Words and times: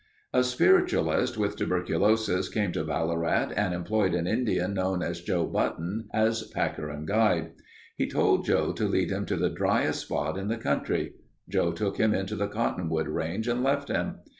A 0.33 0.43
spiritualist 0.43 1.37
with 1.37 1.57
tuberculosis 1.57 2.49
came 2.49 2.71
to 2.71 2.83
Ballarat 2.83 3.51
and 3.55 3.71
employed 3.71 4.15
an 4.15 4.25
Indian 4.25 4.73
known 4.73 5.03
as 5.03 5.21
Joe 5.21 5.45
Button 5.45 6.09
as 6.11 6.41
packer 6.55 6.89
and 6.89 7.05
guide. 7.07 7.51
He 7.95 8.07
told 8.09 8.43
Joe 8.45 8.71
to 8.73 8.87
lead 8.87 9.11
him 9.11 9.27
to 9.27 9.35
the 9.37 9.51
driest 9.51 9.99
spot 10.01 10.39
in 10.39 10.47
the 10.47 10.57
country. 10.57 11.13
Joe 11.47 11.71
took 11.71 11.97
him 11.97 12.15
into 12.15 12.35
the 12.35 12.47
Cottonwood 12.47 13.09
Range 13.09 13.47
and 13.47 13.61
left 13.63 13.89
him. 13.89 14.21